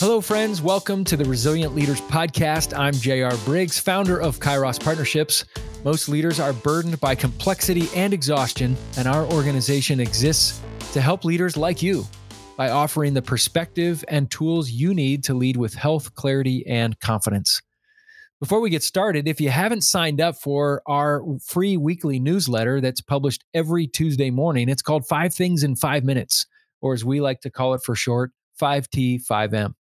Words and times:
Hello, 0.00 0.20
friends. 0.20 0.60
Welcome 0.60 1.04
to 1.04 1.16
the 1.16 1.24
Resilient 1.24 1.72
Leaders 1.72 2.00
Podcast. 2.00 2.76
I'm 2.76 2.94
JR 2.94 3.36
Briggs, 3.44 3.78
founder 3.78 4.20
of 4.20 4.40
Kairos 4.40 4.82
Partnerships. 4.82 5.44
Most 5.84 6.08
leaders 6.08 6.40
are 6.40 6.52
burdened 6.52 7.00
by 7.00 7.14
complexity 7.14 7.88
and 7.94 8.12
exhaustion, 8.12 8.76
and 8.98 9.06
our 9.06 9.24
organization 9.26 10.00
exists 10.00 10.60
to 10.92 11.00
help 11.00 11.24
leaders 11.24 11.56
like 11.56 11.80
you 11.80 12.04
by 12.56 12.70
offering 12.70 13.14
the 13.14 13.22
perspective 13.22 14.04
and 14.08 14.28
tools 14.32 14.68
you 14.68 14.94
need 14.94 15.22
to 15.24 15.34
lead 15.34 15.56
with 15.56 15.74
health, 15.74 16.12
clarity, 16.16 16.66
and 16.66 16.98
confidence. 16.98 17.62
Before 18.40 18.60
we 18.60 18.70
get 18.70 18.82
started, 18.82 19.28
if 19.28 19.40
you 19.40 19.50
haven't 19.50 19.82
signed 19.82 20.20
up 20.20 20.34
for 20.36 20.82
our 20.86 21.22
free 21.46 21.76
weekly 21.76 22.18
newsletter 22.18 22.80
that's 22.80 23.00
published 23.00 23.44
every 23.54 23.86
Tuesday 23.86 24.30
morning, 24.30 24.68
it's 24.68 24.82
called 24.82 25.06
Five 25.06 25.32
Things 25.32 25.62
in 25.62 25.76
Five 25.76 26.02
Minutes, 26.02 26.46
or 26.80 26.94
as 26.94 27.04
we 27.04 27.20
like 27.20 27.40
to 27.42 27.50
call 27.50 27.74
it 27.74 27.82
for 27.84 27.94
short, 27.94 28.32
5T 28.60 29.24
5M. 29.24 29.74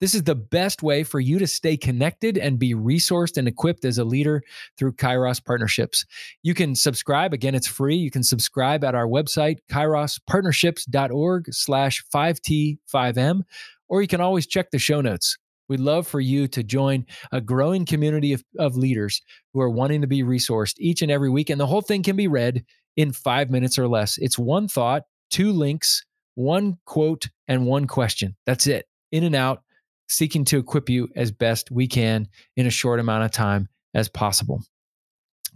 This 0.00 0.14
is 0.14 0.24
the 0.24 0.34
best 0.34 0.82
way 0.82 1.02
for 1.02 1.20
you 1.20 1.38
to 1.38 1.46
stay 1.46 1.76
connected 1.76 2.38
and 2.38 2.58
be 2.58 2.74
resourced 2.74 3.36
and 3.36 3.46
equipped 3.48 3.84
as 3.84 3.98
a 3.98 4.04
leader 4.04 4.42
through 4.76 4.92
Kairos 4.92 5.44
partnerships. 5.44 6.04
You 6.42 6.54
can 6.54 6.74
subscribe. 6.74 7.32
Again, 7.32 7.54
it's 7.54 7.66
free. 7.66 7.96
You 7.96 8.10
can 8.10 8.22
subscribe 8.22 8.84
at 8.84 8.94
our 8.94 9.06
website, 9.06 9.58
kairospartnerships.org 9.70 11.52
slash 11.52 12.04
5T5M, 12.14 13.42
or 13.88 14.02
you 14.02 14.08
can 14.08 14.20
always 14.20 14.46
check 14.46 14.70
the 14.70 14.78
show 14.78 15.00
notes. 15.00 15.36
We'd 15.68 15.78
love 15.78 16.08
for 16.08 16.20
you 16.20 16.48
to 16.48 16.64
join 16.64 17.06
a 17.30 17.40
growing 17.40 17.86
community 17.86 18.32
of, 18.32 18.42
of 18.58 18.76
leaders 18.76 19.22
who 19.54 19.60
are 19.60 19.70
wanting 19.70 20.00
to 20.00 20.08
be 20.08 20.24
resourced 20.24 20.74
each 20.78 21.00
and 21.00 21.12
every 21.12 21.30
week. 21.30 21.48
And 21.48 21.60
the 21.60 21.66
whole 21.66 21.80
thing 21.80 22.02
can 22.02 22.16
be 22.16 22.26
read 22.26 22.64
in 22.96 23.12
five 23.12 23.50
minutes 23.50 23.78
or 23.78 23.86
less. 23.86 24.18
It's 24.18 24.36
one 24.36 24.66
thought, 24.66 25.04
two 25.30 25.52
links, 25.52 26.04
one 26.34 26.78
quote, 26.86 27.28
and 27.46 27.66
one 27.66 27.86
question. 27.86 28.34
That's 28.46 28.66
it. 28.66 28.86
In 29.12 29.22
and 29.22 29.36
out, 29.36 29.62
seeking 30.10 30.44
to 30.44 30.58
equip 30.58 30.88
you 30.88 31.08
as 31.16 31.30
best 31.30 31.70
we 31.70 31.86
can 31.86 32.28
in 32.56 32.66
a 32.66 32.70
short 32.70 33.00
amount 33.00 33.24
of 33.24 33.30
time 33.30 33.68
as 33.94 34.08
possible. 34.08 34.60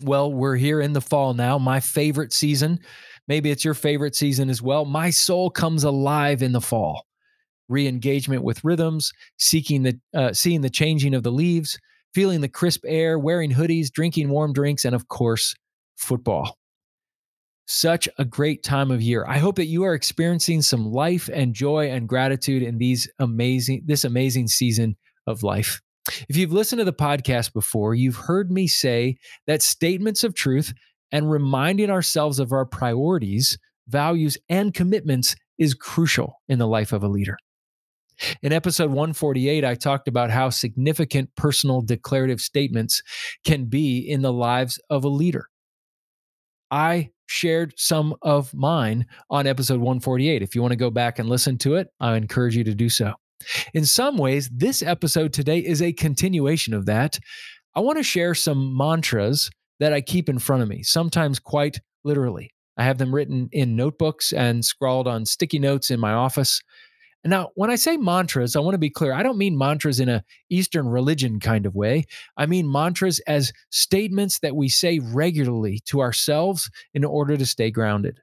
Well, 0.00 0.32
we're 0.32 0.56
here 0.56 0.80
in 0.80 0.92
the 0.92 1.00
fall 1.00 1.34
now, 1.34 1.58
my 1.58 1.80
favorite 1.80 2.32
season. 2.32 2.80
Maybe 3.28 3.50
it's 3.50 3.64
your 3.64 3.74
favorite 3.74 4.14
season 4.14 4.48
as 4.48 4.62
well. 4.62 4.84
My 4.84 5.10
soul 5.10 5.50
comes 5.50 5.84
alive 5.84 6.42
in 6.42 6.52
the 6.52 6.60
fall. 6.60 7.06
Re-engagement 7.68 8.42
with 8.42 8.62
rhythms, 8.62 9.12
seeking 9.38 9.82
the 9.82 9.98
uh, 10.14 10.32
seeing 10.32 10.60
the 10.60 10.70
changing 10.70 11.14
of 11.14 11.22
the 11.22 11.32
leaves, 11.32 11.78
feeling 12.12 12.40
the 12.42 12.48
crisp 12.48 12.84
air, 12.86 13.18
wearing 13.18 13.50
hoodies, 13.50 13.90
drinking 13.90 14.28
warm 14.28 14.52
drinks, 14.52 14.84
and 14.84 14.94
of 14.94 15.08
course, 15.08 15.54
football 15.96 16.58
such 17.66 18.08
a 18.18 18.24
great 18.24 18.62
time 18.62 18.90
of 18.90 19.02
year. 19.02 19.24
I 19.26 19.38
hope 19.38 19.56
that 19.56 19.66
you 19.66 19.84
are 19.84 19.94
experiencing 19.94 20.62
some 20.62 20.90
life 20.90 21.28
and 21.32 21.54
joy 21.54 21.90
and 21.90 22.08
gratitude 22.08 22.62
in 22.62 22.78
these 22.78 23.08
amazing 23.18 23.82
this 23.86 24.04
amazing 24.04 24.48
season 24.48 24.96
of 25.26 25.42
life. 25.42 25.80
If 26.28 26.36
you've 26.36 26.52
listened 26.52 26.80
to 26.80 26.84
the 26.84 26.92
podcast 26.92 27.52
before, 27.52 27.94
you've 27.94 28.16
heard 28.16 28.50
me 28.50 28.66
say 28.66 29.16
that 29.46 29.62
statements 29.62 30.22
of 30.22 30.34
truth 30.34 30.74
and 31.12 31.30
reminding 31.30 31.90
ourselves 31.90 32.38
of 32.38 32.52
our 32.52 32.66
priorities, 32.66 33.56
values, 33.88 34.36
and 34.48 34.74
commitments 34.74 35.34
is 35.58 35.72
crucial 35.72 36.40
in 36.48 36.58
the 36.58 36.66
life 36.66 36.92
of 36.92 37.02
a 37.02 37.08
leader. 37.08 37.38
In 38.42 38.52
episode 38.52 38.90
148, 38.90 39.64
I 39.64 39.74
talked 39.74 40.08
about 40.08 40.30
how 40.30 40.50
significant 40.50 41.34
personal 41.36 41.80
declarative 41.80 42.40
statements 42.40 43.02
can 43.44 43.64
be 43.64 43.98
in 43.98 44.22
the 44.22 44.32
lives 44.32 44.78
of 44.90 45.04
a 45.04 45.08
leader. 45.08 45.48
I 46.74 47.10
shared 47.26 47.72
some 47.76 48.16
of 48.22 48.52
mine 48.52 49.06
on 49.30 49.46
episode 49.46 49.78
148. 49.78 50.42
If 50.42 50.56
you 50.56 50.60
want 50.60 50.72
to 50.72 50.76
go 50.76 50.90
back 50.90 51.20
and 51.20 51.28
listen 51.28 51.56
to 51.58 51.76
it, 51.76 51.86
I 52.00 52.16
encourage 52.16 52.56
you 52.56 52.64
to 52.64 52.74
do 52.74 52.88
so. 52.88 53.12
In 53.74 53.86
some 53.86 54.18
ways, 54.18 54.50
this 54.52 54.82
episode 54.82 55.32
today 55.32 55.60
is 55.60 55.80
a 55.80 55.92
continuation 55.92 56.74
of 56.74 56.86
that. 56.86 57.20
I 57.76 57.80
want 57.80 57.98
to 57.98 58.02
share 58.02 58.34
some 58.34 58.76
mantras 58.76 59.50
that 59.78 59.92
I 59.92 60.00
keep 60.00 60.28
in 60.28 60.40
front 60.40 60.64
of 60.64 60.68
me, 60.68 60.82
sometimes 60.82 61.38
quite 61.38 61.78
literally. 62.02 62.50
I 62.76 62.82
have 62.82 62.98
them 62.98 63.14
written 63.14 63.48
in 63.52 63.76
notebooks 63.76 64.32
and 64.32 64.64
scrawled 64.64 65.06
on 65.06 65.26
sticky 65.26 65.60
notes 65.60 65.92
in 65.92 66.00
my 66.00 66.12
office. 66.12 66.60
Now, 67.26 67.50
when 67.54 67.70
I 67.70 67.76
say 67.76 67.96
mantras, 67.96 68.54
I 68.54 68.60
want 68.60 68.74
to 68.74 68.78
be 68.78 68.90
clear. 68.90 69.14
I 69.14 69.22
don't 69.22 69.38
mean 69.38 69.56
mantras 69.56 69.98
in 69.98 70.10
a 70.10 70.22
Eastern 70.50 70.86
religion 70.86 71.40
kind 71.40 71.64
of 71.64 71.74
way. 71.74 72.04
I 72.36 72.44
mean 72.44 72.70
mantras 72.70 73.18
as 73.20 73.52
statements 73.70 74.40
that 74.40 74.56
we 74.56 74.68
say 74.68 74.98
regularly 74.98 75.80
to 75.86 76.00
ourselves 76.00 76.70
in 76.92 77.02
order 77.02 77.36
to 77.36 77.46
stay 77.46 77.70
grounded. 77.70 78.20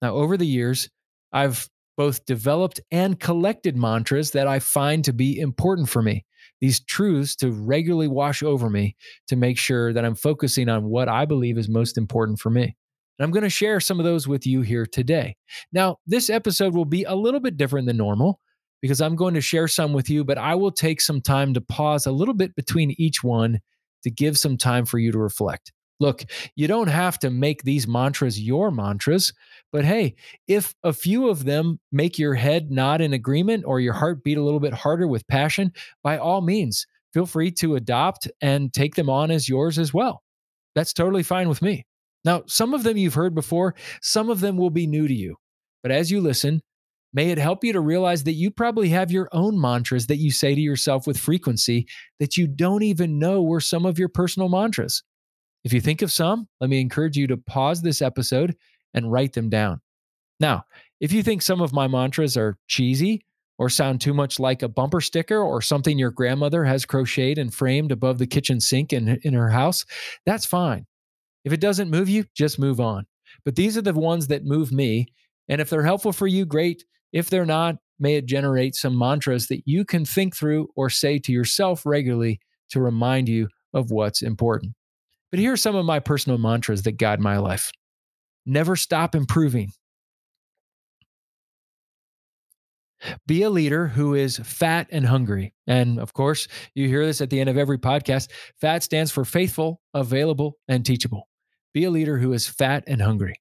Now, 0.00 0.14
over 0.14 0.36
the 0.36 0.46
years, 0.46 0.88
I've 1.32 1.68
both 1.96 2.24
developed 2.26 2.80
and 2.92 3.18
collected 3.18 3.76
mantras 3.76 4.30
that 4.30 4.46
I 4.46 4.60
find 4.60 5.04
to 5.04 5.12
be 5.12 5.40
important 5.40 5.88
for 5.88 6.00
me. 6.00 6.24
These 6.60 6.80
truths 6.80 7.34
to 7.36 7.50
regularly 7.50 8.06
wash 8.06 8.44
over 8.44 8.70
me 8.70 8.94
to 9.26 9.36
make 9.36 9.58
sure 9.58 9.92
that 9.92 10.04
I'm 10.04 10.14
focusing 10.14 10.68
on 10.68 10.84
what 10.84 11.08
I 11.08 11.24
believe 11.24 11.58
is 11.58 11.68
most 11.68 11.98
important 11.98 12.38
for 12.38 12.50
me. 12.50 12.76
And 13.18 13.24
I'm 13.24 13.32
going 13.32 13.42
to 13.42 13.50
share 13.50 13.80
some 13.80 13.98
of 13.98 14.04
those 14.04 14.28
with 14.28 14.46
you 14.46 14.60
here 14.62 14.86
today. 14.86 15.36
Now, 15.72 15.96
this 16.06 16.30
episode 16.30 16.74
will 16.74 16.84
be 16.84 17.04
a 17.04 17.14
little 17.14 17.40
bit 17.40 17.56
different 17.56 17.86
than 17.86 17.96
normal 17.96 18.40
because 18.80 19.00
I'm 19.00 19.16
going 19.16 19.34
to 19.34 19.40
share 19.40 19.68
some 19.68 19.92
with 19.92 20.08
you, 20.08 20.24
but 20.24 20.38
I 20.38 20.54
will 20.54 20.70
take 20.70 21.00
some 21.00 21.20
time 21.20 21.54
to 21.54 21.60
pause 21.60 22.06
a 22.06 22.12
little 22.12 22.34
bit 22.34 22.54
between 22.54 22.94
each 22.98 23.24
one 23.24 23.60
to 24.04 24.10
give 24.10 24.38
some 24.38 24.56
time 24.56 24.84
for 24.84 24.98
you 24.98 25.10
to 25.12 25.18
reflect. 25.18 25.72
Look, 26.00 26.24
you 26.54 26.68
don't 26.68 26.88
have 26.88 27.18
to 27.20 27.30
make 27.30 27.64
these 27.64 27.88
mantras 27.88 28.40
your 28.40 28.70
mantras, 28.70 29.32
but 29.72 29.84
hey, 29.84 30.14
if 30.46 30.74
a 30.84 30.92
few 30.92 31.28
of 31.28 31.44
them 31.44 31.80
make 31.90 32.20
your 32.20 32.34
head 32.34 32.70
nod 32.70 33.00
in 33.00 33.12
agreement 33.12 33.64
or 33.66 33.80
your 33.80 33.94
heart 33.94 34.22
beat 34.22 34.38
a 34.38 34.42
little 34.42 34.60
bit 34.60 34.72
harder 34.72 35.08
with 35.08 35.26
passion, 35.26 35.72
by 36.04 36.16
all 36.16 36.40
means, 36.40 36.86
feel 37.12 37.26
free 37.26 37.50
to 37.50 37.74
adopt 37.74 38.28
and 38.40 38.72
take 38.72 38.94
them 38.94 39.10
on 39.10 39.32
as 39.32 39.48
yours 39.48 39.76
as 39.76 39.92
well. 39.92 40.22
That's 40.76 40.92
totally 40.92 41.24
fine 41.24 41.48
with 41.48 41.62
me. 41.62 41.84
Now, 42.24 42.42
some 42.46 42.74
of 42.74 42.82
them 42.82 42.96
you've 42.96 43.14
heard 43.14 43.34
before, 43.34 43.74
some 44.02 44.30
of 44.30 44.40
them 44.40 44.56
will 44.56 44.70
be 44.70 44.86
new 44.86 45.06
to 45.08 45.14
you. 45.14 45.36
But 45.82 45.92
as 45.92 46.10
you 46.10 46.20
listen, 46.20 46.62
may 47.12 47.30
it 47.30 47.38
help 47.38 47.64
you 47.64 47.72
to 47.72 47.80
realize 47.80 48.24
that 48.24 48.32
you 48.32 48.50
probably 48.50 48.88
have 48.90 49.10
your 49.10 49.28
own 49.32 49.60
mantras 49.60 50.06
that 50.08 50.16
you 50.16 50.30
say 50.30 50.54
to 50.54 50.60
yourself 50.60 51.06
with 51.06 51.18
frequency 51.18 51.86
that 52.18 52.36
you 52.36 52.46
don't 52.46 52.82
even 52.82 53.18
know 53.18 53.42
were 53.42 53.60
some 53.60 53.86
of 53.86 53.98
your 53.98 54.08
personal 54.08 54.48
mantras. 54.48 55.02
If 55.64 55.72
you 55.72 55.80
think 55.80 56.02
of 56.02 56.12
some, 56.12 56.48
let 56.60 56.70
me 56.70 56.80
encourage 56.80 57.16
you 57.16 57.26
to 57.28 57.36
pause 57.36 57.82
this 57.82 58.02
episode 58.02 58.56
and 58.94 59.10
write 59.10 59.32
them 59.32 59.48
down. 59.48 59.80
Now, 60.40 60.64
if 61.00 61.12
you 61.12 61.22
think 61.22 61.42
some 61.42 61.60
of 61.60 61.72
my 61.72 61.88
mantras 61.88 62.36
are 62.36 62.58
cheesy 62.66 63.24
or 63.58 63.68
sound 63.68 64.00
too 64.00 64.14
much 64.14 64.38
like 64.38 64.62
a 64.62 64.68
bumper 64.68 65.00
sticker 65.00 65.38
or 65.38 65.60
something 65.60 65.98
your 65.98 66.10
grandmother 66.10 66.64
has 66.64 66.84
crocheted 66.84 67.38
and 67.38 67.52
framed 67.52 67.90
above 67.90 68.18
the 68.18 68.26
kitchen 68.26 68.60
sink 68.60 68.92
in, 68.92 69.18
in 69.22 69.34
her 69.34 69.50
house, 69.50 69.84
that's 70.24 70.46
fine. 70.46 70.86
If 71.48 71.54
it 71.54 71.60
doesn't 71.60 71.88
move 71.88 72.10
you, 72.10 72.26
just 72.34 72.58
move 72.58 72.78
on. 72.78 73.06
But 73.42 73.56
these 73.56 73.78
are 73.78 73.82
the 73.82 73.94
ones 73.94 74.26
that 74.26 74.44
move 74.44 74.70
me. 74.70 75.06
And 75.48 75.62
if 75.62 75.70
they're 75.70 75.82
helpful 75.82 76.12
for 76.12 76.26
you, 76.26 76.44
great. 76.44 76.84
If 77.10 77.30
they're 77.30 77.46
not, 77.46 77.76
may 77.98 78.16
it 78.16 78.26
generate 78.26 78.74
some 78.74 78.98
mantras 78.98 79.46
that 79.46 79.62
you 79.64 79.86
can 79.86 80.04
think 80.04 80.36
through 80.36 80.68
or 80.76 80.90
say 80.90 81.18
to 81.20 81.32
yourself 81.32 81.86
regularly 81.86 82.38
to 82.68 82.82
remind 82.82 83.30
you 83.30 83.48
of 83.72 83.90
what's 83.90 84.20
important. 84.20 84.74
But 85.30 85.40
here 85.40 85.54
are 85.54 85.56
some 85.56 85.74
of 85.74 85.86
my 85.86 86.00
personal 86.00 86.36
mantras 86.36 86.82
that 86.82 86.98
guide 86.98 87.18
my 87.18 87.38
life 87.38 87.72
never 88.44 88.76
stop 88.76 89.14
improving. 89.14 89.72
Be 93.26 93.40
a 93.40 93.48
leader 93.48 93.86
who 93.86 94.12
is 94.12 94.36
fat 94.36 94.86
and 94.90 95.06
hungry. 95.06 95.54
And 95.66 95.98
of 95.98 96.12
course, 96.12 96.46
you 96.74 96.88
hear 96.88 97.06
this 97.06 97.22
at 97.22 97.30
the 97.30 97.40
end 97.40 97.48
of 97.48 97.56
every 97.56 97.78
podcast. 97.78 98.28
FAT 98.60 98.82
stands 98.82 99.10
for 99.10 99.24
faithful, 99.24 99.80
available, 99.94 100.58
and 100.68 100.84
teachable. 100.84 101.27
Be 101.74 101.84
a 101.84 101.90
leader 101.90 102.18
who 102.18 102.32
is 102.32 102.48
fat 102.48 102.84
and 102.86 103.02
hungry. 103.02 103.40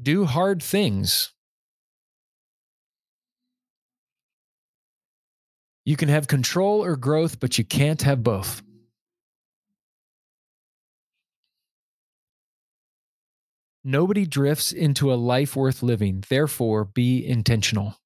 Do 0.00 0.24
hard 0.24 0.62
things. 0.62 1.32
You 5.84 5.96
can 5.96 6.08
have 6.08 6.28
control 6.28 6.84
or 6.84 6.96
growth, 6.96 7.40
but 7.40 7.58
you 7.58 7.64
can't 7.64 8.02
have 8.02 8.22
both. 8.22 8.62
Nobody 13.82 14.26
drifts 14.26 14.70
into 14.70 15.12
a 15.12 15.16
life 15.16 15.56
worth 15.56 15.82
living. 15.82 16.22
Therefore, 16.28 16.84
be 16.84 17.26
intentional. 17.26 17.96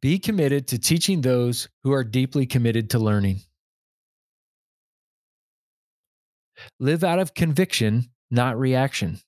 Be 0.00 0.18
committed 0.18 0.68
to 0.68 0.78
teaching 0.78 1.22
those 1.22 1.68
who 1.82 1.92
are 1.92 2.04
deeply 2.04 2.46
committed 2.46 2.90
to 2.90 2.98
learning. 2.98 3.40
Live 6.78 7.02
out 7.02 7.18
of 7.18 7.34
conviction, 7.34 8.10
not 8.30 8.58
reaction. 8.58 9.18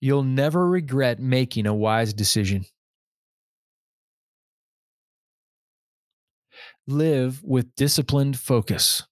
You'll 0.00 0.24
never 0.24 0.66
regret 0.66 1.20
making 1.20 1.66
a 1.66 1.74
wise 1.74 2.12
decision. 2.12 2.64
Live 6.86 7.44
with 7.44 7.74
disciplined 7.76 8.38
focus. 8.38 9.06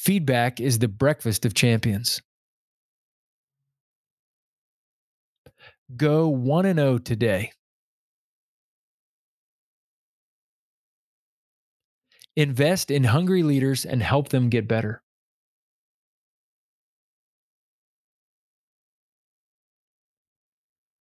Feedback 0.00 0.60
is 0.60 0.78
the 0.78 0.88
breakfast 0.88 1.44
of 1.44 1.52
champions. 1.52 2.22
Go 5.94 6.26
1 6.26 6.64
and 6.64 6.78
0 6.78 6.96
today. 6.96 7.52
Invest 12.34 12.90
in 12.90 13.04
hungry 13.04 13.42
leaders 13.42 13.84
and 13.84 14.02
help 14.02 14.30
them 14.30 14.48
get 14.48 14.66
better. 14.66 15.02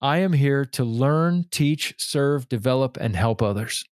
I 0.03 0.19
am 0.19 0.33
here 0.33 0.65
to 0.65 0.83
learn, 0.83 1.45
teach, 1.53 1.95
serve, 1.97 2.49
develop, 2.49 2.97
and 3.01 3.15
help 3.15 3.41
others. 3.41 3.85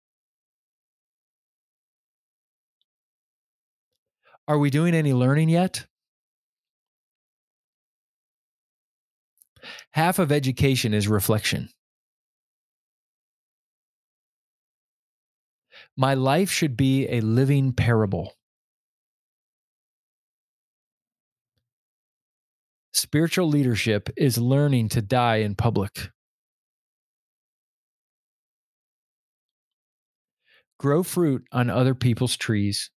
Are 4.47 4.57
we 4.57 4.69
doing 4.69 4.93
any 4.93 5.13
learning 5.13 5.49
yet? 5.49 5.85
Half 9.91 10.19
of 10.19 10.31
education 10.31 10.93
is 10.93 11.07
reflection. 11.07 11.69
My 15.97 16.13
life 16.13 16.49
should 16.49 16.77
be 16.77 17.07
a 17.09 17.21
living 17.21 17.73
parable. 17.73 18.37
Spiritual 22.93 23.47
leadership 23.47 24.09
is 24.15 24.37
learning 24.37 24.89
to 24.89 25.01
die 25.01 25.37
in 25.37 25.55
public. 25.55 26.11
Grow 30.79 31.03
fruit 31.03 31.47
on 31.51 31.69
other 31.69 31.95
people's 31.95 32.37
trees. 32.37 32.91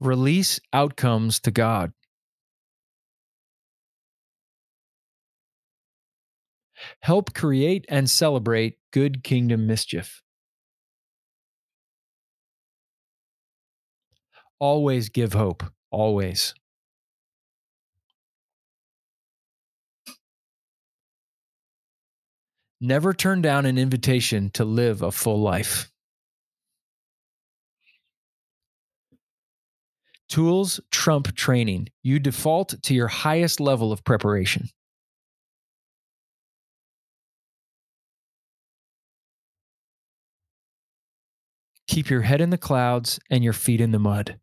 Release 0.00 0.60
outcomes 0.72 1.40
to 1.40 1.50
God. 1.50 1.92
Help 7.00 7.32
create 7.34 7.86
and 7.88 8.08
celebrate 8.10 8.78
good 8.92 9.24
kingdom 9.24 9.66
mischief. 9.66 10.22
Always 14.58 15.08
give 15.08 15.32
hope, 15.32 15.62
always. 15.90 16.54
Never 22.80 23.14
turn 23.14 23.40
down 23.40 23.64
an 23.64 23.78
invitation 23.78 24.50
to 24.50 24.64
live 24.64 25.00
a 25.00 25.10
full 25.10 25.40
life. 25.40 25.90
Tools 30.28 30.80
trump 30.90 31.34
training. 31.36 31.88
You 32.02 32.18
default 32.18 32.82
to 32.82 32.94
your 32.94 33.08
highest 33.08 33.60
level 33.60 33.92
of 33.92 34.04
preparation. 34.04 34.68
Keep 41.86 42.10
your 42.10 42.22
head 42.22 42.40
in 42.40 42.50
the 42.50 42.58
clouds 42.58 43.20
and 43.30 43.44
your 43.44 43.52
feet 43.52 43.80
in 43.80 43.92
the 43.92 43.98
mud. 43.98 44.38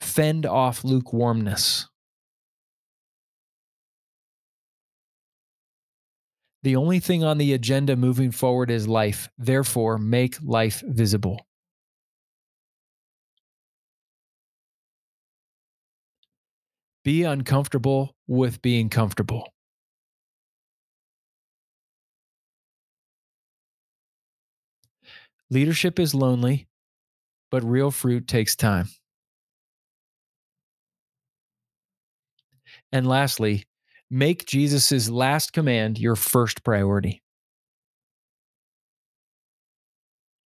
Fend 0.00 0.46
off 0.46 0.82
lukewarmness. 0.82 1.88
The 6.66 6.74
only 6.74 6.98
thing 6.98 7.22
on 7.22 7.38
the 7.38 7.52
agenda 7.52 7.94
moving 7.94 8.32
forward 8.32 8.72
is 8.72 8.88
life. 8.88 9.28
Therefore, 9.38 9.98
make 9.98 10.36
life 10.42 10.82
visible. 10.84 11.46
Be 17.04 17.22
uncomfortable 17.22 18.16
with 18.26 18.60
being 18.62 18.88
comfortable. 18.88 19.46
Leadership 25.48 26.00
is 26.00 26.16
lonely, 26.16 26.66
but 27.52 27.62
real 27.62 27.92
fruit 27.92 28.26
takes 28.26 28.56
time. 28.56 28.88
And 32.90 33.06
lastly, 33.06 33.66
make 34.10 34.46
Jesus' 34.46 35.08
last 35.08 35.52
command 35.52 35.98
your 35.98 36.16
first 36.16 36.64
priority. 36.64 37.22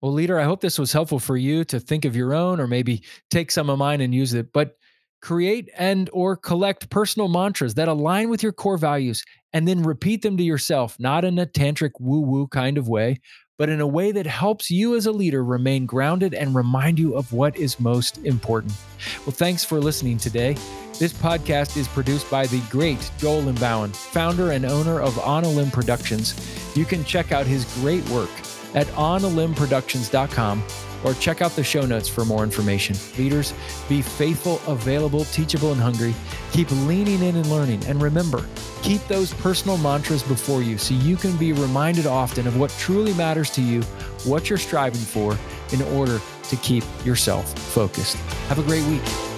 Well, 0.01 0.11
leader, 0.11 0.37
I 0.37 0.43
hope 0.43 0.59
this 0.59 0.77
was 0.77 0.91
helpful 0.91 1.19
for 1.19 1.37
you 1.37 1.63
to 1.65 1.79
think 1.79 2.03
of 2.03 2.15
your 2.15 2.33
own 2.33 2.59
or 2.59 2.67
maybe 2.67 3.03
take 3.31 3.51
some 3.51 3.69
of 3.69 3.77
mine 3.77 4.01
and 4.01 4.13
use 4.13 4.33
it. 4.33 4.51
But 4.51 4.75
create 5.21 5.69
and 5.77 6.09
or 6.11 6.35
collect 6.35 6.89
personal 6.89 7.29
mantras 7.29 7.75
that 7.75 7.87
align 7.87 8.27
with 8.27 8.43
your 8.43 8.51
core 8.51 8.77
values 8.77 9.23
and 9.53 9.65
then 9.65 9.81
repeat 9.81 10.21
them 10.21 10.35
to 10.35 10.43
yourself, 10.43 10.99
not 10.99 11.23
in 11.23 11.39
a 11.39 11.45
tantric 11.45 11.91
woo-woo 12.01 12.47
kind 12.47 12.77
of 12.77 12.89
way, 12.89 13.17
but 13.57 13.69
in 13.69 13.79
a 13.79 13.87
way 13.87 14.11
that 14.11 14.27
helps 14.27 14.69
you 14.69 14.95
as 14.97 15.05
a 15.05 15.11
leader 15.13 15.45
remain 15.45 15.85
grounded 15.85 16.33
and 16.33 16.53
remind 16.53 16.99
you 16.99 17.15
of 17.15 17.31
what 17.31 17.55
is 17.55 17.79
most 17.79 18.17
important. 18.25 18.73
Well, 19.19 19.31
thanks 19.31 19.63
for 19.63 19.79
listening 19.79 20.17
today. 20.17 20.57
This 20.99 21.11
podcast 21.11 21.75
is 21.75 21.87
produced 21.87 22.29
by 22.29 22.45
the 22.45 22.61
great 22.69 23.09
Joel 23.17 23.41
Limbauan, 23.41 23.95
founder 23.95 24.51
and 24.51 24.63
owner 24.63 25.01
of 25.01 25.17
On 25.19 25.43
a 25.43 25.49
Limb 25.49 25.71
Productions. 25.71 26.35
You 26.77 26.85
can 26.85 27.03
check 27.03 27.31
out 27.31 27.47
his 27.47 27.65
great 27.81 28.07
work 28.09 28.29
at 28.75 28.85
onalimbproductions.com 28.87 30.63
or 31.03 31.13
check 31.15 31.41
out 31.41 31.51
the 31.55 31.63
show 31.63 31.81
notes 31.81 32.07
for 32.07 32.23
more 32.25 32.43
information. 32.43 32.95
Leaders, 33.17 33.55
be 33.89 34.03
faithful, 34.03 34.61
available, 34.67 35.25
teachable, 35.25 35.71
and 35.71 35.81
hungry. 35.81 36.13
Keep 36.51 36.69
leaning 36.71 37.23
in 37.23 37.35
and 37.37 37.47
learning. 37.47 37.83
And 37.85 37.99
remember, 37.99 38.45
keep 38.83 39.05
those 39.07 39.33
personal 39.33 39.77
mantras 39.79 40.21
before 40.21 40.61
you 40.61 40.77
so 40.77 40.93
you 40.93 41.17
can 41.17 41.35
be 41.37 41.53
reminded 41.53 42.05
often 42.05 42.45
of 42.45 42.57
what 42.57 42.69
truly 42.77 43.15
matters 43.15 43.49
to 43.51 43.61
you, 43.61 43.81
what 44.25 44.47
you're 44.47 44.59
striving 44.59 45.01
for, 45.01 45.37
in 45.71 45.81
order 45.93 46.21
to 46.43 46.55
keep 46.57 46.83
yourself 47.03 47.51
focused. 47.57 48.15
Have 48.47 48.59
a 48.59 48.63
great 48.63 48.85
week. 48.85 49.32